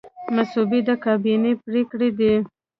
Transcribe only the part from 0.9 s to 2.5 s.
کابینې پریکړې دي